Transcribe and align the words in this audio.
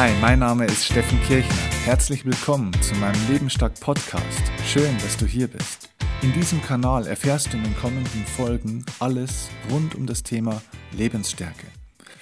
Hi, 0.00 0.14
mein 0.20 0.38
Name 0.38 0.64
ist 0.64 0.84
Steffen 0.84 1.20
Kirchner. 1.22 1.56
Herzlich 1.84 2.24
willkommen 2.24 2.72
zu 2.82 2.94
meinem 2.94 3.20
Lebensstark 3.28 3.80
Podcast. 3.80 4.42
Schön, 4.64 4.96
dass 4.98 5.16
du 5.16 5.26
hier 5.26 5.48
bist. 5.48 5.90
In 6.22 6.32
diesem 6.34 6.62
Kanal 6.62 7.08
erfährst 7.08 7.52
du 7.52 7.56
in 7.56 7.64
den 7.64 7.76
kommenden 7.76 8.24
Folgen 8.24 8.86
alles 9.00 9.50
rund 9.68 9.96
um 9.96 10.06
das 10.06 10.22
Thema 10.22 10.62
Lebensstärke. 10.92 11.66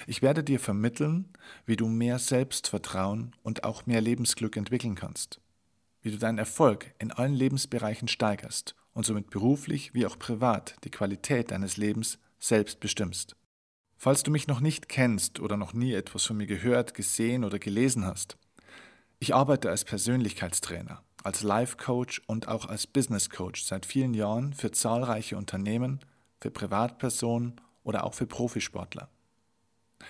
Ich 0.07 0.23
werde 0.23 0.43
dir 0.43 0.59
vermitteln, 0.59 1.31
wie 1.67 1.75
du 1.75 1.87
mehr 1.87 2.17
Selbstvertrauen 2.17 3.35
und 3.43 3.63
auch 3.63 3.85
mehr 3.85 4.01
Lebensglück 4.01 4.57
entwickeln 4.57 4.95
kannst. 4.95 5.39
Wie 6.01 6.09
du 6.09 6.17
deinen 6.17 6.39
Erfolg 6.39 6.95
in 6.97 7.11
allen 7.11 7.35
Lebensbereichen 7.35 8.07
steigerst 8.07 8.73
und 8.93 9.05
somit 9.05 9.29
beruflich 9.29 9.93
wie 9.93 10.07
auch 10.07 10.17
privat 10.17 10.77
die 10.83 10.89
Qualität 10.89 11.51
deines 11.51 11.77
Lebens 11.77 12.17
selbst 12.39 12.79
bestimmst. 12.79 13.35
Falls 13.99 14.21
du 14.21 14.29
mich 14.29 14.47
noch 14.47 14.59
nicht 14.59 14.89
kennst 14.89 15.39
oder 15.39 15.57
noch 15.57 15.73
nie 15.73 15.93
etwas 15.93 16.23
von 16.23 16.37
mir 16.37 16.45
gehört, 16.45 16.93
gesehen 16.93 17.43
oder 17.43 17.57
gelesen 17.57 18.05
hast, 18.05 18.37
ich 19.17 19.33
arbeite 19.33 19.71
als 19.71 19.85
Persönlichkeitstrainer, 19.85 21.01
als 21.23 21.41
Life 21.41 21.77
Coach 21.77 22.21
und 22.27 22.47
auch 22.47 22.67
als 22.67 22.85
Business 22.85 23.31
Coach 23.31 23.63
seit 23.63 23.87
vielen 23.87 24.13
Jahren 24.13 24.53
für 24.53 24.69
zahlreiche 24.69 25.35
Unternehmen, 25.35 25.99
für 26.39 26.51
Privatpersonen 26.51 27.59
oder 27.83 28.03
auch 28.03 28.13
für 28.13 28.27
Profisportler. 28.27 29.09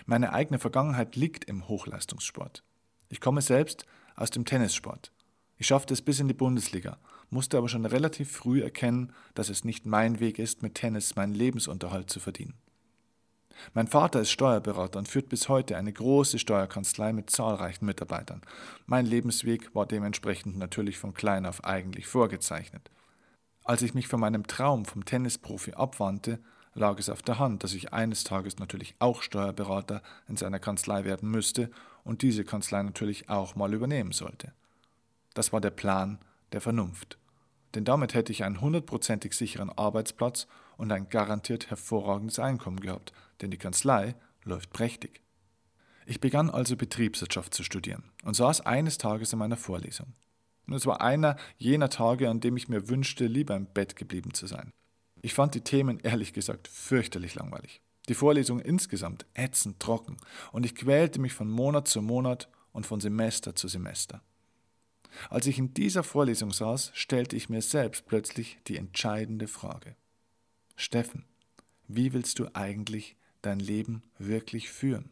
Meine 0.05 0.33
eigene 0.33 0.59
Vergangenheit 0.59 1.15
liegt 1.15 1.45
im 1.45 1.69
Hochleistungssport. 1.69 2.63
Ich 3.07 3.21
komme 3.21 3.41
selbst 3.41 3.85
aus 4.17 4.31
dem 4.31 4.43
Tennissport. 4.43 5.13
Ich 5.55 5.67
schaffte 5.67 5.93
es 5.93 6.01
bis 6.01 6.19
in 6.19 6.27
die 6.27 6.33
Bundesliga, 6.33 6.97
musste 7.29 7.57
aber 7.57 7.69
schon 7.69 7.85
relativ 7.85 8.33
früh 8.33 8.61
erkennen, 8.61 9.13
dass 9.33 9.47
es 9.47 9.63
nicht 9.63 9.85
mein 9.85 10.19
Weg 10.19 10.39
ist, 10.39 10.61
mit 10.61 10.75
Tennis 10.75 11.15
meinen 11.15 11.33
Lebensunterhalt 11.33 12.09
zu 12.09 12.19
verdienen. 12.19 12.55
Mein 13.73 13.87
Vater 13.87 14.21
ist 14.21 14.31
Steuerberater 14.31 14.99
und 14.99 15.07
führt 15.07 15.29
bis 15.29 15.49
heute 15.49 15.77
eine 15.77 15.93
große 15.93 16.39
Steuerkanzlei 16.39 17.13
mit 17.13 17.29
zahlreichen 17.29 17.85
Mitarbeitern. 17.85 18.41
Mein 18.85 19.05
Lebensweg 19.05 19.73
war 19.75 19.85
dementsprechend 19.85 20.57
natürlich 20.57 20.97
von 20.97 21.13
klein 21.13 21.45
auf 21.45 21.63
eigentlich 21.63 22.07
vorgezeichnet. 22.07 22.89
Als 23.63 23.81
ich 23.81 23.93
mich 23.93 24.07
von 24.07 24.19
meinem 24.19 24.47
Traum 24.47 24.85
vom 24.85 25.05
Tennisprofi 25.05 25.73
abwandte, 25.73 26.39
lag 26.73 26.99
es 26.99 27.09
auf 27.09 27.21
der 27.21 27.39
Hand, 27.39 27.63
dass 27.63 27.73
ich 27.73 27.93
eines 27.93 28.23
Tages 28.23 28.59
natürlich 28.59 28.95
auch 28.99 29.21
Steuerberater 29.21 30.01
in 30.27 30.37
seiner 30.37 30.59
Kanzlei 30.59 31.03
werden 31.03 31.29
müsste 31.29 31.69
und 32.03 32.21
diese 32.21 32.45
Kanzlei 32.45 32.83
natürlich 32.83 33.29
auch 33.29 33.55
mal 33.55 33.73
übernehmen 33.73 34.11
sollte. 34.11 34.53
Das 35.33 35.51
war 35.51 35.59
der 35.59 35.71
Plan 35.71 36.19
der 36.53 36.61
Vernunft. 36.61 37.17
Denn 37.75 37.83
damit 37.83 38.13
hätte 38.13 38.31
ich 38.31 38.43
einen 38.43 38.61
hundertprozentig 38.61 39.33
sicheren 39.33 39.69
Arbeitsplatz 39.69 40.47
und 40.77 40.91
ein 40.91 41.09
garantiert 41.09 41.69
hervorragendes 41.69 42.39
Einkommen 42.39 42.79
gehabt, 42.79 43.13
denn 43.41 43.51
die 43.51 43.57
Kanzlei 43.57 44.15
läuft 44.43 44.71
prächtig. 44.71 45.21
Ich 46.05 46.21
begann 46.21 46.49
also 46.49 46.77
Betriebswirtschaft 46.77 47.53
zu 47.53 47.63
studieren 47.63 48.03
und 48.23 48.35
saß 48.35 48.61
eines 48.61 48.97
Tages 48.97 49.33
in 49.33 49.39
meiner 49.39 49.57
Vorlesung. 49.57 50.13
Und 50.65 50.73
es 50.73 50.85
war 50.85 51.01
einer 51.01 51.37
jener 51.57 51.89
Tage, 51.89 52.29
an 52.29 52.39
dem 52.39 52.57
ich 52.57 52.69
mir 52.69 52.89
wünschte, 52.89 53.25
lieber 53.25 53.55
im 53.55 53.65
Bett 53.65 53.95
geblieben 53.95 54.33
zu 54.33 54.47
sein. 54.47 54.71
Ich 55.21 55.33
fand 55.33 55.55
die 55.55 55.61
Themen 55.61 55.99
ehrlich 55.99 56.33
gesagt 56.33 56.67
fürchterlich 56.67 57.35
langweilig. 57.35 57.81
Die 58.07 58.13
Vorlesung 58.13 58.59
insgesamt 58.59 59.25
ätzend 59.33 59.79
trocken 59.79 60.17
und 60.51 60.65
ich 60.65 60.75
quälte 60.75 61.19
mich 61.19 61.33
von 61.33 61.49
Monat 61.49 61.87
zu 61.87 62.01
Monat 62.01 62.47
und 62.71 62.85
von 62.85 63.01
Semester 63.01 63.55
zu 63.55 63.67
Semester. 63.67 64.21
Als 65.29 65.47
ich 65.47 65.57
in 65.57 65.73
dieser 65.73 66.03
Vorlesung 66.03 66.51
saß, 66.51 66.91
stellte 66.93 67.35
ich 67.35 67.49
mir 67.49 67.61
selbst 67.61 68.05
plötzlich 68.05 68.59
die 68.67 68.77
entscheidende 68.77 69.47
Frage. 69.47 69.95
Steffen, 70.79 71.25
wie 71.87 72.13
willst 72.13 72.37
du 72.37 72.47
eigentlich 72.53 73.17
dein 73.41 73.59
Leben 73.59 74.03
wirklich 74.19 74.69
führen? 74.69 75.09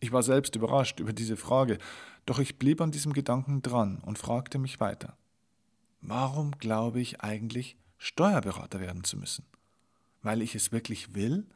Ich 0.00 0.12
war 0.12 0.22
selbst 0.22 0.56
überrascht 0.56 0.98
über 0.98 1.12
diese 1.12 1.36
Frage, 1.36 1.76
doch 2.24 2.38
ich 2.38 2.58
blieb 2.58 2.80
an 2.80 2.90
diesem 2.90 3.12
Gedanken 3.12 3.60
dran 3.60 3.98
und 3.98 4.18
fragte 4.18 4.58
mich 4.58 4.80
weiter. 4.80 5.18
Warum 6.00 6.52
glaube 6.52 7.00
ich 7.00 7.20
eigentlich, 7.20 7.76
Steuerberater 7.98 8.80
werden 8.80 9.04
zu 9.04 9.18
müssen? 9.18 9.44
Weil 10.22 10.40
ich 10.40 10.54
es 10.54 10.72
wirklich 10.72 11.14
will 11.14 11.46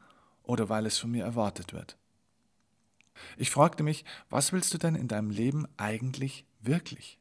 oder 0.43 0.69
weil 0.69 0.85
es 0.85 0.99
von 0.99 1.09
mir 1.09 1.25
erwartet 1.25 1.73
wird? 1.73 1.97
Ich 3.35 3.49
fragte 3.49 3.81
mich, 3.81 4.05
was 4.29 4.53
willst 4.53 4.71
du 4.75 4.77
denn 4.77 4.93
in 4.93 5.07
deinem 5.07 5.31
Leben 5.31 5.67
eigentlich 5.77 6.45
wirklich? 6.61 7.17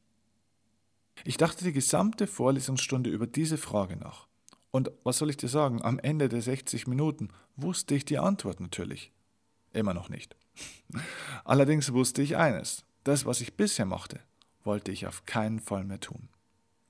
Ich 1.24 1.38
dachte 1.38 1.64
die 1.64 1.72
gesamte 1.72 2.26
Vorlesungsstunde 2.26 3.08
über 3.08 3.26
diese 3.26 3.56
Frage 3.56 3.96
nach. 3.96 4.28
Und 4.76 4.90
was 5.04 5.16
soll 5.16 5.30
ich 5.30 5.38
dir 5.38 5.48
sagen, 5.48 5.80
am 5.80 5.98
Ende 5.98 6.28
der 6.28 6.42
60 6.42 6.86
Minuten 6.86 7.30
wusste 7.56 7.94
ich 7.94 8.04
die 8.04 8.18
Antwort 8.18 8.60
natürlich. 8.60 9.10
Immer 9.72 9.94
noch 9.94 10.10
nicht. 10.10 10.36
Allerdings 11.46 11.94
wusste 11.94 12.20
ich 12.20 12.36
eines, 12.36 12.84
das, 13.02 13.24
was 13.24 13.40
ich 13.40 13.56
bisher 13.56 13.86
machte, 13.86 14.20
wollte 14.64 14.92
ich 14.92 15.06
auf 15.06 15.24
keinen 15.24 15.60
Fall 15.60 15.84
mehr 15.84 16.00
tun. 16.00 16.28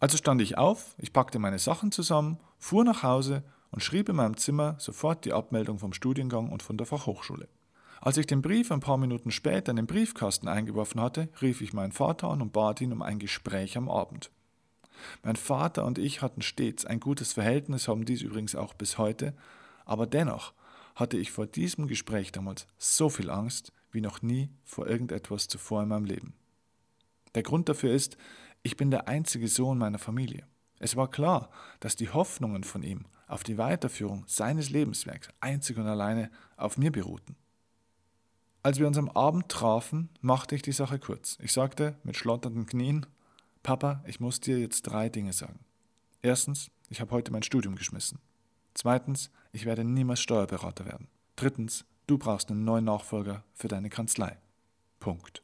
Also 0.01 0.17
stand 0.17 0.43
ich 0.43 0.59
auf, 0.59 0.97
ich 0.99 1.13
packte 1.13 1.39
meine 1.39 1.61
Sachen 1.61 1.93
zusammen, 1.93 2.41
fuhr 2.59 2.83
nach 2.83 3.05
Hause 3.05 3.45
und 3.71 3.85
schrieb 3.85 4.09
in 4.09 4.17
meinem 4.17 4.37
Zimmer 4.37 4.75
sofort 4.81 5.25
die 5.25 5.33
Abmeldung 5.33 5.79
vom 5.79 5.93
Studiengang 5.93 6.51
und 6.51 6.65
von 6.65 6.77
der 6.77 6.89
Fachhochschule. 6.89 7.47
Als 8.01 8.17
ich 8.17 8.27
den 8.27 8.43
Brief 8.43 8.73
ein 8.73 8.81
paar 8.81 8.97
Minuten 8.97 9.31
später 9.31 9.71
in 9.71 9.77
den 9.77 9.87
Briefkasten 9.87 10.49
eingeworfen 10.49 11.01
hatte, 11.01 11.29
rief 11.41 11.61
ich 11.61 11.73
meinen 11.73 11.93
Vater 11.93 12.31
an 12.31 12.43
und 12.43 12.53
bat 12.53 12.81
ihn 12.81 12.93
um 12.93 13.03
ein 13.03 13.21
Gespräch 13.21 13.77
am 13.77 13.89
Abend. 13.89 14.33
Mein 15.23 15.37
Vater 15.37 15.85
und 15.85 15.99
ich 15.99 16.23
hatten 16.23 16.43
stets 16.43 16.85
ein 16.85 17.01
gutes 17.01 17.33
Verhältnis, 17.33 17.89
haben 17.89 18.05
dies 18.05 18.23
übrigens 18.23 18.55
auch 18.55 18.75
bis 18.75 18.99
heute, 18.99 19.35
aber 19.85 20.07
dennoch 20.07 20.53
hatte 20.95 21.17
ich 21.17 21.31
vor 21.31 21.47
diesem 21.47 21.89
Gespräch 21.89 22.33
damals 22.33 22.67
so 22.79 23.09
viel 23.09 23.31
Angst 23.31 23.73
wie 23.93 24.01
noch 24.01 24.23
nie 24.23 24.51
vor 24.65 24.87
irgendetwas 24.87 25.49
zuvor 25.49 25.83
in 25.83 25.89
meinem 25.89 26.05
Leben. 26.05 26.35
Der 27.35 27.43
Grund 27.43 27.69
dafür 27.69 27.93
ist, 27.93 28.17
ich 28.63 28.77
bin 28.77 28.91
der 28.91 29.09
einzige 29.09 29.49
Sohn 29.49 29.79
meiner 29.79 29.99
Familie. 29.99 30.47
Es 30.79 30.97
war 30.97 31.11
klar, 31.11 31.51
dass 31.81 31.97
die 31.97 32.11
Hoffnungen 32.11 32.65
von 32.65 32.83
ihm 32.83 33.07
auf 33.29 33.43
die 33.43 33.59
Weiterführung 33.59 34.25
seines 34.27 34.71
Lebenswerks 34.71 35.29
einzig 35.41 35.79
und 35.79 35.87
alleine 35.87 36.31
auf 36.57 36.79
mir 36.79 36.93
beruhten. 36.93 37.37
Als 38.63 38.79
wir 38.79 38.87
uns 38.87 38.99
am 38.99 39.09
Abend 39.11 39.49
trafen, 39.49 40.09
machte 40.21 40.57
ich 40.57 40.63
die 40.63 40.73
Sache 40.73 40.99
kurz. 40.99 41.39
Ich 41.41 41.53
sagte 41.53 41.97
mit 42.03 42.17
schlotternden 42.17 42.67
Knien, 42.67 43.07
Papa, 43.67 44.01
ich 44.07 44.21
muss 44.21 44.39
dir 44.39 44.61
jetzt 44.61 44.83
drei 44.83 45.09
Dinge 45.09 45.33
sagen. 45.33 45.59
Erstens, 46.23 46.71
ich 46.89 47.01
habe 47.01 47.11
heute 47.11 47.33
mein 47.33 47.43
Studium 47.43 47.75
geschmissen. 47.75 48.21
Zweitens, 48.75 49.33
ich 49.51 49.65
werde 49.65 49.83
niemals 49.83 50.21
Steuerberater 50.21 50.87
werden. 50.87 51.09
Drittens, 51.35 51.85
du 52.07 52.17
brauchst 52.17 52.49
einen 52.49 52.65
neuen 52.65 52.85
Nachfolger 52.85 53.43
für 53.55 53.67
deine 53.67 53.91
Kanzlei. 53.91 54.39
Punkt. 55.01 55.43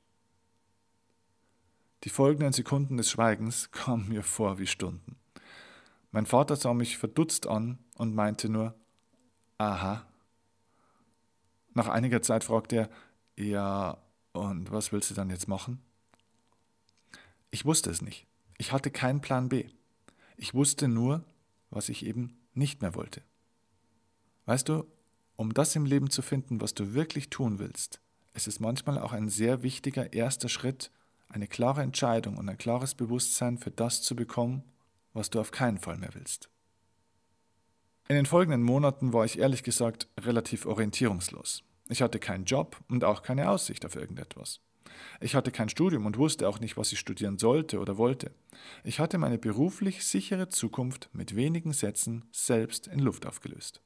Die 2.04 2.10
folgenden 2.10 2.52
Sekunden 2.52 2.96
des 2.96 3.10
Schweigens 3.10 3.70
kamen 3.72 4.08
mir 4.08 4.22
vor 4.22 4.60
wie 4.60 4.68
Stunden. 4.68 5.16
Mein 6.12 6.26
Vater 6.26 6.54
sah 6.54 6.74
mich 6.74 6.98
verdutzt 6.98 7.48
an 7.48 7.80
und 7.96 8.14
meinte 8.14 8.48
nur, 8.48 8.76
aha. 9.58 10.06
Nach 11.74 11.88
einiger 11.88 12.22
Zeit 12.22 12.44
fragte 12.44 12.76
er, 12.76 12.90
ja, 13.36 13.98
und 14.30 14.70
was 14.70 14.92
willst 14.92 15.10
du 15.10 15.14
dann 15.14 15.28
jetzt 15.28 15.48
machen? 15.48 15.82
Ich 17.52 17.66
wusste 17.66 17.90
es 17.90 18.00
nicht. 18.00 18.26
Ich 18.56 18.72
hatte 18.72 18.90
keinen 18.90 19.20
Plan 19.20 19.50
B. 19.50 19.68
Ich 20.36 20.54
wusste 20.54 20.88
nur, 20.88 21.22
was 21.70 21.90
ich 21.90 22.04
eben 22.04 22.40
nicht 22.54 22.80
mehr 22.80 22.94
wollte. 22.94 23.22
Weißt 24.46 24.68
du, 24.68 24.86
um 25.36 25.52
das 25.52 25.76
im 25.76 25.84
Leben 25.84 26.10
zu 26.10 26.22
finden, 26.22 26.62
was 26.62 26.72
du 26.72 26.94
wirklich 26.94 27.28
tun 27.28 27.58
willst, 27.58 28.00
es 28.32 28.46
ist 28.46 28.58
manchmal 28.58 28.98
auch 28.98 29.12
ein 29.12 29.28
sehr 29.28 29.62
wichtiger 29.62 30.14
erster 30.14 30.48
Schritt, 30.48 30.90
eine 31.28 31.46
klare 31.46 31.82
Entscheidung 31.82 32.38
und 32.38 32.49
ein 32.49 32.56
klares 32.56 32.94
Bewusstsein 32.94 33.58
für 33.58 33.70
das 33.70 34.00
zu 34.00 34.16
bekommen, 34.16 34.64
was 35.12 35.28
du 35.28 35.38
auf 35.38 35.50
keinen 35.50 35.78
Fall 35.78 35.99
mehr 35.99 36.14
willst. 36.14 36.49
In 38.08 38.16
den 38.16 38.26
folgenden 38.26 38.62
Monaten 38.62 39.12
war 39.12 39.26
ich 39.26 39.38
ehrlich 39.38 39.62
gesagt 39.62 40.08
relativ 40.19 40.64
orientierungslos. 40.64 41.62
Ich 41.90 42.00
hatte 42.00 42.19
keinen 42.19 42.46
Job 42.46 42.82
und 42.88 43.04
auch 43.04 43.22
keine 43.22 43.50
Aussicht 43.50 43.84
auf 43.84 43.94
irgendetwas. 43.94 44.60
Ich 45.20 45.34
hatte 45.34 45.50
kein 45.50 45.68
Studium 45.68 46.06
und 46.06 46.18
wusste 46.18 46.48
auch 46.48 46.60
nicht, 46.60 46.76
was 46.76 46.92
ich 46.92 46.98
studieren 46.98 47.38
sollte 47.38 47.78
oder 47.78 47.98
wollte. 47.98 48.32
Ich 48.84 49.00
hatte 49.00 49.18
meine 49.18 49.38
beruflich 49.38 50.04
sichere 50.04 50.48
Zukunft 50.48 51.08
mit 51.12 51.36
wenigen 51.36 51.72
Sätzen 51.72 52.24
selbst 52.32 52.86
in 52.86 52.98
Luft 52.98 53.26
aufgelöst. 53.26 53.80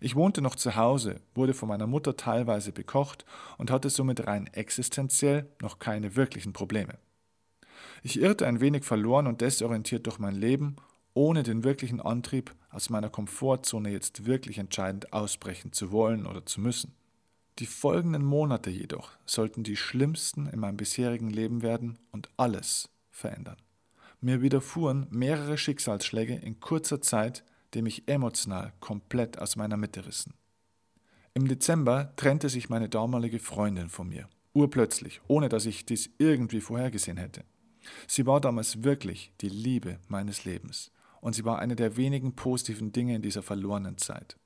Ich 0.00 0.16
wohnte 0.16 0.40
noch 0.40 0.54
zu 0.54 0.76
Hause, 0.76 1.20
wurde 1.34 1.54
von 1.54 1.68
meiner 1.68 1.86
Mutter 1.86 2.16
teilweise 2.16 2.72
bekocht 2.72 3.24
und 3.58 3.70
hatte 3.70 3.90
somit 3.90 4.26
rein 4.26 4.46
existenziell 4.48 5.48
noch 5.60 5.78
keine 5.78 6.16
wirklichen 6.16 6.52
Probleme. 6.52 6.98
Ich 8.02 8.20
irrte 8.20 8.46
ein 8.46 8.60
wenig 8.60 8.84
verloren 8.84 9.26
und 9.26 9.40
desorientiert 9.40 10.06
durch 10.06 10.18
mein 10.18 10.34
Leben, 10.34 10.76
ohne 11.14 11.42
den 11.42 11.64
wirklichen 11.64 12.00
Antrieb, 12.00 12.54
aus 12.70 12.90
meiner 12.90 13.08
Komfortzone 13.08 13.90
jetzt 13.90 14.26
wirklich 14.26 14.58
entscheidend 14.58 15.12
ausbrechen 15.12 15.72
zu 15.72 15.90
wollen 15.90 16.26
oder 16.26 16.44
zu 16.44 16.60
müssen. 16.60 16.94
Die 17.58 17.66
folgenden 17.66 18.22
Monate 18.24 18.68
jedoch 18.68 19.12
sollten 19.24 19.62
die 19.62 19.76
schlimmsten 19.76 20.46
in 20.46 20.60
meinem 20.60 20.76
bisherigen 20.76 21.30
Leben 21.30 21.62
werden 21.62 21.98
und 22.12 22.28
alles 22.36 22.90
verändern. 23.10 23.56
Mir 24.20 24.42
widerfuhren 24.42 25.06
mehrere 25.10 25.56
Schicksalsschläge 25.56 26.34
in 26.34 26.60
kurzer 26.60 27.00
Zeit, 27.00 27.44
die 27.72 27.80
mich 27.80 28.08
emotional 28.08 28.72
komplett 28.80 29.38
aus 29.38 29.56
meiner 29.56 29.76
Mitte 29.76 30.06
rissen. 30.06 30.34
Im 31.32 31.48
Dezember 31.48 32.14
trennte 32.16 32.48
sich 32.48 32.68
meine 32.68 32.88
damalige 32.88 33.38
Freundin 33.38 33.88
von 33.88 34.08
mir, 34.08 34.28
urplötzlich, 34.52 35.20
ohne 35.26 35.48
dass 35.48 35.66
ich 35.66 35.86
dies 35.86 36.10
irgendwie 36.18 36.60
vorhergesehen 36.60 37.18
hätte. 37.18 37.44
Sie 38.06 38.26
war 38.26 38.40
damals 38.40 38.84
wirklich 38.84 39.32
die 39.40 39.48
Liebe 39.48 39.98
meines 40.08 40.44
Lebens 40.44 40.90
und 41.20 41.34
sie 41.34 41.44
war 41.44 41.58
eine 41.58 41.76
der 41.76 41.96
wenigen 41.96 42.34
positiven 42.34 42.92
Dinge 42.92 43.16
in 43.16 43.22
dieser 43.22 43.42
verlorenen 43.42 43.98
Zeit. 43.98 44.36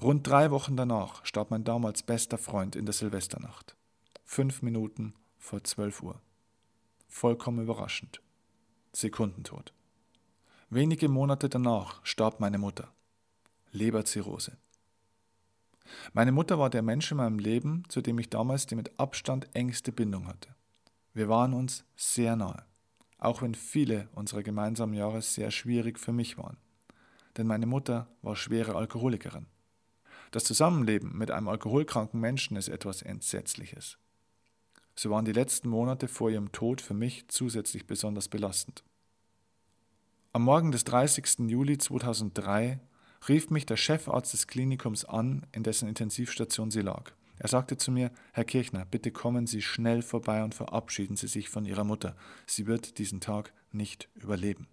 Rund 0.00 0.26
drei 0.26 0.50
Wochen 0.50 0.76
danach 0.76 1.24
starb 1.24 1.50
mein 1.50 1.64
damals 1.64 2.02
bester 2.02 2.38
Freund 2.38 2.76
in 2.76 2.86
der 2.86 2.92
Silvesternacht. 2.92 3.76
Fünf 4.24 4.62
Minuten 4.62 5.14
vor 5.38 5.62
zwölf 5.64 6.02
Uhr. 6.02 6.20
Vollkommen 7.08 7.62
überraschend. 7.62 8.20
Sekundentod. 8.92 9.72
Wenige 10.70 11.08
Monate 11.08 11.48
danach 11.48 12.00
starb 12.04 12.40
meine 12.40 12.58
Mutter. 12.58 12.92
Leberzirrhose. 13.72 14.56
Meine 16.12 16.32
Mutter 16.32 16.58
war 16.58 16.70
der 16.70 16.82
Mensch 16.82 17.10
in 17.10 17.18
meinem 17.18 17.38
Leben, 17.38 17.84
zu 17.88 18.00
dem 18.00 18.18
ich 18.18 18.30
damals 18.30 18.66
die 18.66 18.76
mit 18.76 18.98
Abstand 18.98 19.48
engste 19.54 19.92
Bindung 19.92 20.28
hatte. 20.28 20.54
Wir 21.14 21.28
waren 21.28 21.52
uns 21.52 21.84
sehr 21.96 22.36
nahe, 22.36 22.64
auch 23.18 23.42
wenn 23.42 23.54
viele 23.54 24.08
unserer 24.14 24.42
gemeinsamen 24.42 24.94
Jahre 24.94 25.20
sehr 25.20 25.50
schwierig 25.50 25.98
für 25.98 26.12
mich 26.12 26.38
waren. 26.38 26.56
Denn 27.36 27.46
meine 27.46 27.66
Mutter 27.66 28.08
war 28.22 28.36
schwere 28.36 28.74
Alkoholikerin. 28.74 29.46
Das 30.32 30.44
Zusammenleben 30.44 31.16
mit 31.16 31.30
einem 31.30 31.46
alkoholkranken 31.46 32.18
Menschen 32.18 32.56
ist 32.56 32.68
etwas 32.68 33.02
Entsetzliches. 33.02 33.98
So 34.96 35.10
waren 35.10 35.26
die 35.26 35.32
letzten 35.32 35.68
Monate 35.68 36.08
vor 36.08 36.30
ihrem 36.30 36.52
Tod 36.52 36.80
für 36.80 36.94
mich 36.94 37.28
zusätzlich 37.28 37.86
besonders 37.86 38.28
belastend. 38.28 38.82
Am 40.32 40.42
Morgen 40.42 40.72
des 40.72 40.84
30. 40.84 41.50
Juli 41.50 41.76
2003 41.76 42.80
rief 43.28 43.50
mich 43.50 43.66
der 43.66 43.76
Chefarzt 43.76 44.32
des 44.32 44.46
Klinikums 44.46 45.04
an, 45.04 45.46
in 45.52 45.64
dessen 45.64 45.86
Intensivstation 45.86 46.70
sie 46.70 46.80
lag. 46.80 47.12
Er 47.38 47.48
sagte 47.48 47.76
zu 47.76 47.90
mir, 47.90 48.10
Herr 48.32 48.44
Kirchner, 48.44 48.86
bitte 48.86 49.10
kommen 49.10 49.46
Sie 49.46 49.60
schnell 49.60 50.00
vorbei 50.00 50.42
und 50.44 50.54
verabschieden 50.54 51.16
Sie 51.16 51.26
sich 51.26 51.50
von 51.50 51.66
Ihrer 51.66 51.84
Mutter. 51.84 52.16
Sie 52.46 52.66
wird 52.66 52.98
diesen 52.98 53.20
Tag 53.20 53.52
nicht 53.70 54.08
überleben. 54.14 54.68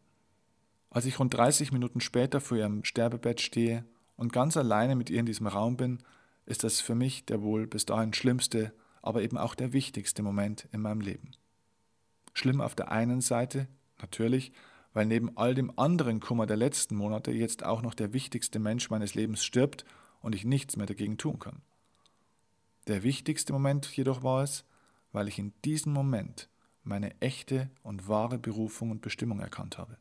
Als 0.90 1.06
ich 1.06 1.20
rund 1.20 1.34
30 1.34 1.74
Minuten 1.74 2.00
später 2.00 2.40
vor 2.40 2.58
ihrem 2.58 2.86
Sterbebett 2.86 3.42
stehe 3.42 3.86
und 4.20 4.34
ganz 4.34 4.58
alleine 4.58 4.98
mit 4.98 5.10
ihr 5.10 5.22
in 5.22 5.26
diesem 5.26 5.48
Raum 5.48 5.78
bin, 5.78 6.00
ist 6.46 6.66
das 6.66 6.82
für 6.82 6.94
mich 6.94 7.26
der 7.26 7.42
wohl 7.42 7.68
bis 7.68 7.86
dahin 7.86 8.14
schlimmste, 8.14 8.74
aber 9.02 9.22
eben 9.22 9.38
auch 9.38 9.56
der 9.56 9.72
wichtigste 9.72 10.24
Moment 10.24 10.68
in 10.74 10.82
meinem 10.82 11.00
Leben. 11.00 11.32
Schlimm 12.34 12.60
auf 12.60 12.76
der 12.76 12.92
einen 12.92 13.22
Seite, 13.22 13.70
natürlich, 13.98 14.52
weil 14.92 15.06
neben 15.06 15.38
all 15.38 15.56
dem 15.56 15.72
anderen 15.80 16.20
Kummer 16.20 16.48
der 16.48 16.58
letzten 16.58 16.98
Monate 16.98 17.32
jetzt 17.32 17.64
auch 17.64 17.82
noch 17.82 17.94
der 17.94 18.12
wichtigste 18.12 18.60
Mensch 18.60 18.90
meines 18.90 19.16
Lebens 19.16 19.46
stirbt 19.46 19.86
und 20.20 20.36
ich 20.36 20.44
nichts 20.44 20.76
mehr 20.76 20.88
dagegen 20.88 21.18
tun 21.18 21.40
kann. 21.40 21.62
Der 22.88 23.04
wichtigste 23.04 23.54
Moment 23.54 23.86
jedoch 23.96 24.22
war 24.22 24.44
es, 24.44 24.66
weil 25.14 25.30
ich 25.30 25.40
in 25.40 25.54
diesem 25.64 25.94
Moment 25.94 26.50
meine 26.84 27.18
echte 27.22 27.70
und 27.84 28.10
wahre 28.10 28.38
Berufung 28.38 28.92
und 28.92 29.00
Bestimmung 29.00 29.40
erkannt 29.40 29.78
habe. 29.78 29.98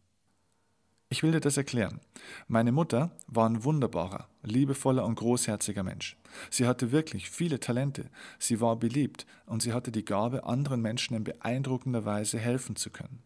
Ich 1.11 1.23
will 1.23 1.33
dir 1.33 1.41
das 1.41 1.57
erklären. 1.57 2.01
Meine 2.49 2.71
Mutter 2.71 3.17
war 3.27 3.49
ein 3.49 3.65
wunderbarer, 3.65 4.29
liebevoller 4.43 5.07
und 5.07 5.15
großherziger 5.15 5.83
Mensch. 5.83 6.19
Sie 6.51 6.67
hatte 6.67 6.93
wirklich 6.93 7.31
viele 7.31 7.61
Talente, 7.61 8.11
sie 8.39 8.61
war 8.61 8.77
beliebt 8.77 9.25
und 9.47 9.63
sie 9.63 9.73
hatte 9.73 9.91
die 9.91 10.05
Gabe, 10.05 10.45
anderen 10.45 10.83
Menschen 10.83 11.17
in 11.17 11.25
beeindruckender 11.25 12.05
Weise 12.05 12.39
helfen 12.39 12.77
zu 12.77 12.91
können. 12.91 13.23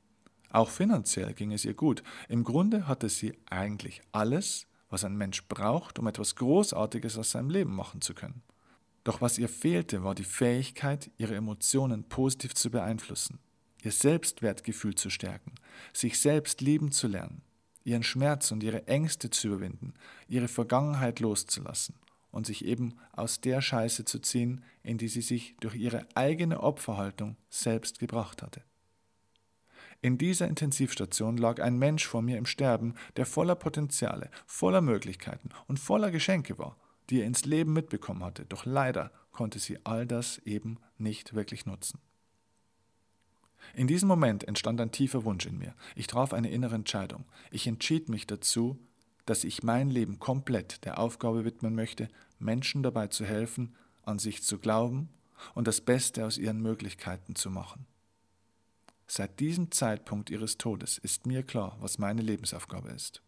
Auch 0.51 0.69
finanziell 0.69 1.35
ging 1.35 1.51
es 1.51 1.65
ihr 1.65 1.75
gut. 1.75 2.05
Im 2.29 2.45
Grunde 2.45 2.87
hatte 2.87 3.09
sie 3.09 3.35
eigentlich 3.51 4.01
alles, 4.13 4.69
was 4.89 5.05
ein 5.05 5.17
Mensch 5.17 5.49
braucht, 5.49 5.99
um 5.99 6.07
etwas 6.07 6.37
Großartiges 6.37 7.19
aus 7.19 7.33
seinem 7.33 7.51
Leben 7.51 7.75
machen 7.75 8.01
zu 8.01 8.15
können. 8.15 8.43
Doch 9.03 9.21
was 9.21 9.39
ihr 9.39 9.49
fehlte, 9.49 10.05
war 10.05 10.15
die 10.15 10.23
Fähigkeit, 10.23 11.11
ihre 11.17 11.35
Emotionen 11.35 12.05
positiv 12.05 12.55
zu 12.55 12.71
beeinflussen, 12.71 13.41
ihr 13.83 13.91
Selbstwertgefühl 13.91 14.95
zu 14.95 15.11
stärken, 15.11 15.55
sich 15.93 16.21
selbst 16.21 16.61
lieben 16.61 16.93
zu 16.93 17.09
lernen, 17.09 17.43
ihren 17.85 18.03
Schmerz 18.03 18.51
und 18.51 18.63
ihre 18.63 18.87
Ängste 18.87 19.31
zu 19.31 19.49
überwinden, 19.49 19.95
ihre 20.29 20.49
Vergangenheit 20.49 21.21
loszulassen 21.21 21.95
und 22.31 22.47
sich 22.47 22.65
eben 22.65 22.95
aus 23.13 23.41
der 23.41 23.61
Scheiße 23.61 24.05
zu 24.05 24.19
ziehen, 24.19 24.65
in 24.83 24.99
die 24.99 25.09
sie 25.09 25.23
sich 25.23 25.57
durch 25.61 25.75
ihre 25.75 26.07
eigene 26.15 26.61
Opferhaltung 26.61 27.37
selbst 27.51 27.99
gebracht 27.99 28.43
hatte. 28.43 28.63
In 30.01 30.19
dieser 30.19 30.49
Intensivstation 30.49 31.37
lag 31.37 31.61
ein 31.61 31.79
Mensch 31.79 32.07
vor 32.07 32.23
mir 32.23 32.37
im 32.37 32.47
Sterben, 32.47 32.95
der 33.17 33.25
voller 33.25 33.55
Potenziale, 33.55 34.31
voller 34.47 34.81
Möglichkeiten 34.81 35.51
und 35.69 35.79
voller 35.79 36.11
Geschenke 36.11 36.59
war, 36.59 36.77
die 37.09 37.21
er 37.21 37.27
ins 37.27 37.45
Leben 37.45 37.73
mitbekommen 37.73 38.25
hatte, 38.25 38.45
doch 38.47 38.65
leider 38.65 39.13
konnte 39.31 39.61
sie 39.61 39.79
all 39.85 40.07
das 40.07 40.39
eben 40.39 40.79
nicht 40.99 41.35
wirklich 41.35 41.67
nutzen. 41.67 42.01
In 43.75 43.87
diesem 43.87 44.09
Moment 44.09 44.45
entstand 44.45 44.81
ein 44.81 44.93
tiefer 44.93 45.25
Wunsch 45.25 45.47
in 45.47 45.59
mir. 45.59 45.75
Ich 45.97 46.07
traf 46.07 46.33
eine 46.33 46.51
innere 46.51 46.75
Entscheidung. 46.75 47.25
Ich 47.51 47.67
entschied 47.67 48.09
mich 48.09 48.27
dazu, 48.27 48.79
dass 49.25 49.45
ich 49.45 49.63
mein 49.63 49.91
Leben 49.91 50.19
komplett 50.19 50.85
der 50.85 50.99
Aufgabe 50.99 51.45
widmen 51.45 51.75
möchte, 51.75 52.09
Menschen 52.39 52.83
dabei 52.83 53.07
zu 53.07 53.25
helfen, 53.25 53.75
an 54.03 54.19
sich 54.19 54.43
zu 54.43 54.59
glauben 54.59 55.09
und 55.55 55.67
das 55.67 55.81
Beste 55.81 56.27
aus 56.27 56.39
ihren 56.39 56.61
Möglichkeiten 56.61 57.35
zu 57.35 57.51
machen. 57.51 57.87
Seit 59.07 59.41
diesem 59.41 59.71
Zeitpunkt 59.71 60.31
ihres 60.31 60.59
Todes 60.59 60.99
ist 60.99 61.27
mir 61.27 61.43
klar, 61.43 61.77
was 61.81 61.99
meine 61.99 62.23
Lebensaufgabe 62.23 62.91
ist. 62.91 63.23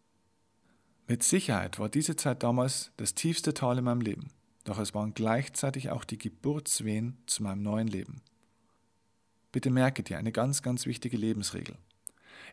Mit 1.07 1.23
Sicherheit 1.23 1.79
war 1.79 1.89
diese 1.89 2.17
Zeit 2.17 2.43
damals 2.43 2.91
das 2.97 3.15
tiefste 3.15 3.53
Tal 3.53 3.79
in 3.79 3.85
meinem 3.85 4.01
Leben, 4.01 4.31
doch 4.65 4.79
es 4.79 4.95
waren 4.95 5.13
gleichzeitig 5.13 5.91
auch 5.91 6.05
die 6.05 6.17
Geburtswehen 6.17 7.19
zu 7.27 7.43
meinem 7.43 7.63
neuen 7.63 7.89
Leben. 7.89 8.23
Bitte 9.55 9.71
merke 9.71 10.03
dir 10.03 10.19
eine 10.19 10.33
ganz, 10.33 10.63
ganz 10.63 10.85
wichtige 10.85 11.17
Lebensregel. 11.17 11.79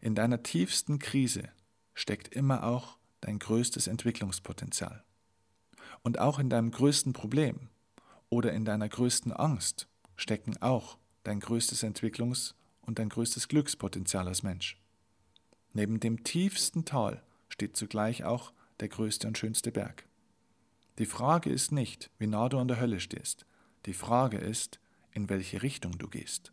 In 0.01 0.13
deiner 0.13 0.43
tiefsten 0.43 0.99
Krise 0.99 1.49
steckt 1.95 2.27
immer 2.27 2.63
auch 2.63 2.99
dein 3.21 3.39
größtes 3.39 3.87
Entwicklungspotenzial. 3.87 5.03
Und 6.03 6.19
auch 6.19 6.37
in 6.37 6.51
deinem 6.51 6.69
größten 6.69 7.13
Problem 7.13 7.69
oder 8.29 8.53
in 8.53 8.65
deiner 8.65 8.87
größten 8.87 9.33
Angst 9.33 9.87
stecken 10.15 10.61
auch 10.61 10.99
dein 11.23 11.39
größtes 11.39 11.81
Entwicklungspotenzial 11.81 12.61
und 12.81 12.99
dein 12.99 13.09
größtes 13.09 13.47
Glückspotenzial 13.47 14.27
als 14.27 14.43
Mensch. 14.43 14.79
Neben 15.73 15.99
dem 15.99 16.23
tiefsten 16.23 16.85
Tal 16.85 17.23
steht 17.49 17.75
zugleich 17.77 18.25
auch 18.25 18.53
der 18.79 18.89
größte 18.89 19.27
und 19.27 19.39
schönste 19.39 19.71
Berg. 19.71 20.05
Die 20.99 21.07
Frage 21.07 21.49
ist 21.49 21.71
nicht, 21.71 22.11
wie 22.19 22.27
nah 22.27 22.47
du 22.47 22.59
an 22.59 22.67
der 22.67 22.79
Hölle 22.79 22.99
stehst. 22.99 23.47
Die 23.87 23.93
Frage 23.95 24.37
ist, 24.37 24.79
in 25.13 25.29
welche 25.29 25.63
Richtung 25.63 25.97
du 25.97 26.07
gehst. 26.07 26.51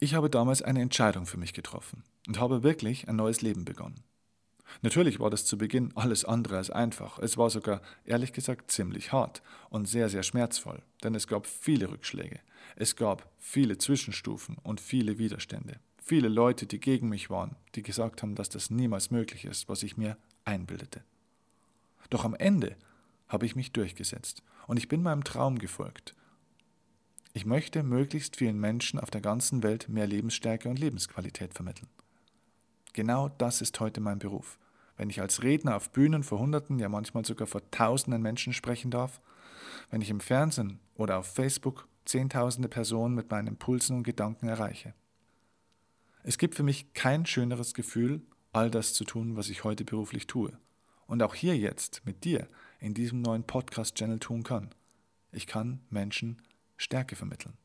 Ich 0.00 0.14
habe 0.14 0.28
damals 0.28 0.62
eine 0.62 0.82
Entscheidung 0.82 1.26
für 1.26 1.38
mich 1.38 1.52
getroffen 1.52 2.02
und 2.26 2.38
habe 2.38 2.62
wirklich 2.62 3.08
ein 3.08 3.16
neues 3.16 3.42
Leben 3.42 3.64
begonnen. 3.64 4.02
Natürlich 4.82 5.20
war 5.20 5.30
das 5.30 5.44
zu 5.44 5.56
Beginn 5.56 5.92
alles 5.94 6.24
andere 6.24 6.56
als 6.56 6.70
einfach. 6.70 7.18
Es 7.18 7.36
war 7.36 7.50
sogar, 7.50 7.80
ehrlich 8.04 8.32
gesagt, 8.32 8.70
ziemlich 8.70 9.12
hart 9.12 9.42
und 9.70 9.86
sehr, 9.86 10.08
sehr 10.08 10.22
schmerzvoll, 10.22 10.82
denn 11.02 11.14
es 11.14 11.26
gab 11.26 11.46
viele 11.46 11.90
Rückschläge. 11.90 12.40
Es 12.76 12.96
gab 12.96 13.30
viele 13.38 13.78
Zwischenstufen 13.78 14.56
und 14.62 14.80
viele 14.80 15.18
Widerstände. 15.18 15.78
Viele 16.02 16.28
Leute, 16.28 16.66
die 16.66 16.80
gegen 16.80 17.08
mich 17.08 17.30
waren, 17.30 17.56
die 17.74 17.82
gesagt 17.82 18.22
haben, 18.22 18.34
dass 18.34 18.48
das 18.48 18.70
niemals 18.70 19.10
möglich 19.10 19.44
ist, 19.44 19.68
was 19.68 19.82
ich 19.82 19.96
mir 19.96 20.16
einbildete. 20.44 21.02
Doch 22.10 22.24
am 22.24 22.34
Ende 22.34 22.76
habe 23.28 23.46
ich 23.46 23.56
mich 23.56 23.72
durchgesetzt 23.72 24.42
und 24.66 24.76
ich 24.76 24.88
bin 24.88 25.02
meinem 25.02 25.24
Traum 25.24 25.58
gefolgt. 25.58 26.14
Ich 27.36 27.44
möchte 27.44 27.82
möglichst 27.82 28.36
vielen 28.36 28.60
Menschen 28.60 29.00
auf 29.00 29.10
der 29.10 29.20
ganzen 29.20 29.64
Welt 29.64 29.88
mehr 29.88 30.06
Lebensstärke 30.06 30.68
und 30.68 30.78
Lebensqualität 30.78 31.52
vermitteln. 31.52 31.88
Genau 32.92 33.28
das 33.28 33.60
ist 33.60 33.80
heute 33.80 34.00
mein 34.00 34.20
Beruf. 34.20 34.56
Wenn 34.96 35.10
ich 35.10 35.20
als 35.20 35.42
Redner 35.42 35.74
auf 35.74 35.90
Bühnen 35.90 36.22
vor 36.22 36.38
Hunderten, 36.38 36.78
ja 36.78 36.88
manchmal 36.88 37.24
sogar 37.24 37.48
vor 37.48 37.68
Tausenden 37.72 38.22
Menschen 38.22 38.52
sprechen 38.52 38.92
darf, 38.92 39.20
wenn 39.90 40.00
ich 40.00 40.10
im 40.10 40.20
Fernsehen 40.20 40.78
oder 40.94 41.18
auf 41.18 41.26
Facebook 41.26 41.88
Zehntausende 42.04 42.68
Personen 42.68 43.16
mit 43.16 43.32
meinen 43.32 43.48
Impulsen 43.48 43.96
und 43.96 44.02
Gedanken 44.04 44.46
erreiche. 44.46 44.94
Es 46.22 46.38
gibt 46.38 46.54
für 46.54 46.62
mich 46.62 46.92
kein 46.92 47.26
schöneres 47.26 47.74
Gefühl, 47.74 48.22
all 48.52 48.70
das 48.70 48.92
zu 48.92 49.04
tun, 49.04 49.34
was 49.36 49.48
ich 49.48 49.64
heute 49.64 49.84
beruflich 49.84 50.28
tue. 50.28 50.56
Und 51.08 51.20
auch 51.22 51.34
hier 51.34 51.56
jetzt 51.56 52.02
mit 52.04 52.22
dir 52.22 52.46
in 52.78 52.94
diesem 52.94 53.22
neuen 53.22 53.42
Podcast-Channel 53.42 54.20
tun 54.20 54.44
kann. 54.44 54.70
Ich 55.32 55.48
kann 55.48 55.80
Menschen 55.90 56.40
Stärke 56.76 57.16
vermitteln. 57.16 57.56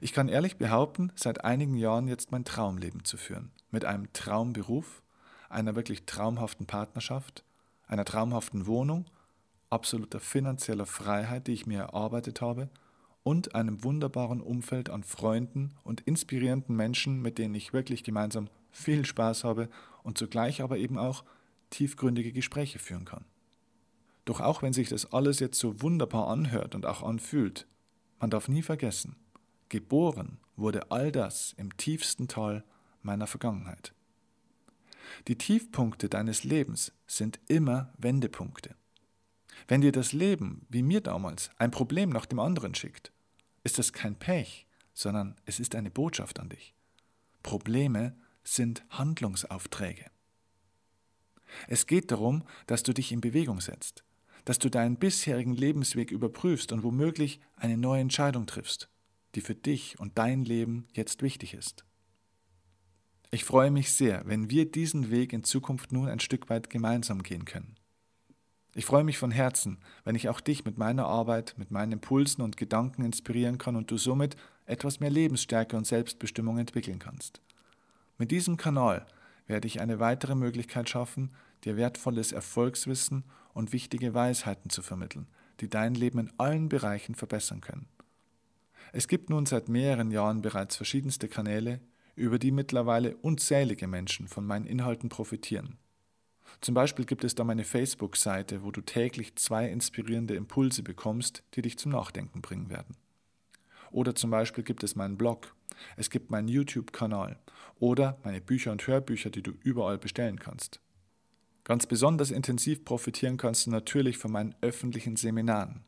Ich 0.00 0.12
kann 0.12 0.28
ehrlich 0.28 0.56
behaupten, 0.56 1.12
seit 1.14 1.44
einigen 1.44 1.76
Jahren 1.76 2.08
jetzt 2.08 2.32
mein 2.32 2.44
Traumleben 2.44 3.04
zu 3.04 3.16
führen. 3.16 3.50
Mit 3.70 3.84
einem 3.84 4.12
Traumberuf, 4.12 5.02
einer 5.48 5.76
wirklich 5.76 6.04
traumhaften 6.04 6.66
Partnerschaft, 6.66 7.44
einer 7.86 8.04
traumhaften 8.04 8.66
Wohnung, 8.66 9.06
absoluter 9.70 10.20
finanzieller 10.20 10.86
Freiheit, 10.86 11.46
die 11.46 11.52
ich 11.52 11.66
mir 11.66 11.80
erarbeitet 11.80 12.40
habe, 12.40 12.68
und 13.22 13.54
einem 13.54 13.84
wunderbaren 13.84 14.40
Umfeld 14.40 14.88
an 14.88 15.02
Freunden 15.02 15.74
und 15.84 16.00
inspirierenden 16.02 16.74
Menschen, 16.74 17.20
mit 17.20 17.36
denen 17.38 17.54
ich 17.54 17.72
wirklich 17.72 18.02
gemeinsam 18.02 18.48
viel 18.70 19.04
Spaß 19.04 19.44
habe 19.44 19.68
und 20.02 20.16
zugleich 20.16 20.62
aber 20.62 20.78
eben 20.78 20.98
auch 20.98 21.24
tiefgründige 21.70 22.32
Gespräche 22.32 22.78
führen 22.78 23.04
kann. 23.04 23.24
Doch 24.28 24.42
auch 24.42 24.60
wenn 24.60 24.74
sich 24.74 24.90
das 24.90 25.10
alles 25.10 25.40
jetzt 25.40 25.58
so 25.58 25.80
wunderbar 25.80 26.28
anhört 26.28 26.74
und 26.74 26.84
auch 26.84 27.02
anfühlt, 27.02 27.66
man 28.20 28.28
darf 28.28 28.46
nie 28.46 28.60
vergessen, 28.60 29.16
geboren 29.70 30.38
wurde 30.54 30.90
all 30.90 31.10
das 31.10 31.54
im 31.56 31.74
tiefsten 31.78 32.28
Tal 32.28 32.62
meiner 33.00 33.26
Vergangenheit. 33.26 33.94
Die 35.28 35.38
Tiefpunkte 35.38 36.10
deines 36.10 36.44
Lebens 36.44 36.92
sind 37.06 37.40
immer 37.48 37.90
Wendepunkte. 37.96 38.74
Wenn 39.66 39.80
dir 39.80 39.92
das 39.92 40.12
Leben, 40.12 40.66
wie 40.68 40.82
mir 40.82 41.00
damals, 41.00 41.50
ein 41.56 41.70
Problem 41.70 42.10
nach 42.10 42.26
dem 42.26 42.38
anderen 42.38 42.74
schickt, 42.74 43.12
ist 43.64 43.78
das 43.78 43.94
kein 43.94 44.14
Pech, 44.14 44.66
sondern 44.92 45.36
es 45.46 45.58
ist 45.58 45.74
eine 45.74 45.90
Botschaft 45.90 46.38
an 46.38 46.50
dich. 46.50 46.74
Probleme 47.42 48.14
sind 48.44 48.84
Handlungsaufträge. 48.90 50.04
Es 51.66 51.86
geht 51.86 52.10
darum, 52.10 52.44
dass 52.66 52.82
du 52.82 52.92
dich 52.92 53.10
in 53.10 53.22
Bewegung 53.22 53.62
setzt, 53.62 54.04
dass 54.44 54.58
du 54.58 54.68
deinen 54.68 54.96
bisherigen 54.96 55.54
Lebensweg 55.54 56.10
überprüfst 56.10 56.72
und 56.72 56.82
womöglich 56.82 57.40
eine 57.56 57.76
neue 57.76 58.00
Entscheidung 58.00 58.46
triffst, 58.46 58.88
die 59.34 59.40
für 59.40 59.54
dich 59.54 59.98
und 59.98 60.18
dein 60.18 60.44
Leben 60.44 60.86
jetzt 60.92 61.22
wichtig 61.22 61.54
ist. 61.54 61.84
Ich 63.30 63.44
freue 63.44 63.70
mich 63.70 63.92
sehr, 63.92 64.22
wenn 64.24 64.48
wir 64.48 64.70
diesen 64.70 65.10
Weg 65.10 65.32
in 65.34 65.44
Zukunft 65.44 65.92
nun 65.92 66.08
ein 66.08 66.20
Stück 66.20 66.48
weit 66.48 66.70
gemeinsam 66.70 67.22
gehen 67.22 67.44
können. 67.44 67.76
Ich 68.74 68.86
freue 68.86 69.04
mich 69.04 69.18
von 69.18 69.30
Herzen, 69.30 69.78
wenn 70.04 70.14
ich 70.14 70.28
auch 70.28 70.40
dich 70.40 70.64
mit 70.64 70.78
meiner 70.78 71.06
Arbeit, 71.06 71.54
mit 71.58 71.70
meinen 71.70 71.92
Impulsen 71.92 72.42
und 72.42 72.56
Gedanken 72.56 73.04
inspirieren 73.04 73.58
kann 73.58 73.76
und 73.76 73.90
du 73.90 73.98
somit 73.98 74.36
etwas 74.66 75.00
mehr 75.00 75.10
Lebensstärke 75.10 75.76
und 75.76 75.86
Selbstbestimmung 75.86 76.58
entwickeln 76.58 76.98
kannst. 76.98 77.40
Mit 78.18 78.30
diesem 78.30 78.56
Kanal 78.56 79.06
werde 79.46 79.66
ich 79.66 79.80
eine 79.80 79.98
weitere 79.98 80.34
Möglichkeit 80.34 80.88
schaffen, 80.88 81.30
dir 81.64 81.76
wertvolles 81.76 82.32
Erfolgswissen 82.32 83.24
und 83.58 83.72
wichtige 83.72 84.14
Weisheiten 84.14 84.70
zu 84.70 84.82
vermitteln, 84.82 85.26
die 85.58 85.68
dein 85.68 85.94
Leben 85.94 86.20
in 86.20 86.32
allen 86.38 86.68
Bereichen 86.68 87.16
verbessern 87.16 87.60
können. 87.60 87.88
Es 88.92 89.08
gibt 89.08 89.30
nun 89.30 89.46
seit 89.46 89.68
mehreren 89.68 90.12
Jahren 90.12 90.42
bereits 90.42 90.76
verschiedenste 90.76 91.26
Kanäle, 91.26 91.80
über 92.14 92.38
die 92.38 92.52
mittlerweile 92.52 93.16
unzählige 93.16 93.88
Menschen 93.88 94.28
von 94.28 94.46
meinen 94.46 94.64
Inhalten 94.64 95.08
profitieren. 95.08 95.76
Zum 96.60 96.76
Beispiel 96.76 97.04
gibt 97.04 97.24
es 97.24 97.34
da 97.34 97.42
meine 97.42 97.64
Facebook-Seite, 97.64 98.62
wo 98.62 98.70
du 98.70 98.80
täglich 98.80 99.34
zwei 99.34 99.68
inspirierende 99.68 100.36
Impulse 100.36 100.84
bekommst, 100.84 101.42
die 101.54 101.62
dich 101.62 101.78
zum 101.78 101.90
Nachdenken 101.90 102.40
bringen 102.40 102.70
werden. 102.70 102.96
Oder 103.90 104.14
zum 104.14 104.30
Beispiel 104.30 104.62
gibt 104.62 104.84
es 104.84 104.94
meinen 104.94 105.18
Blog, 105.18 105.52
es 105.96 106.10
gibt 106.10 106.30
meinen 106.30 106.46
YouTube-Kanal 106.46 107.40
oder 107.80 108.18
meine 108.22 108.40
Bücher 108.40 108.70
und 108.70 108.86
Hörbücher, 108.86 109.30
die 109.30 109.42
du 109.42 109.50
überall 109.64 109.98
bestellen 109.98 110.38
kannst. 110.38 110.80
Ganz 111.68 111.86
besonders 111.86 112.30
intensiv 112.30 112.86
profitieren 112.86 113.36
kannst 113.36 113.66
du 113.66 113.70
natürlich 113.70 114.16
von 114.16 114.32
meinen 114.32 114.54
öffentlichen 114.62 115.16
Seminaren. 115.16 115.84